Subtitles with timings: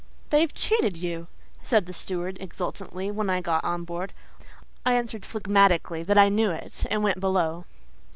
[0.31, 1.27] "They've cheated you!"
[1.63, 4.13] said the steward exultingly when I got on board.
[4.83, 7.65] I answered phlegmatically that "I knew it," and went below.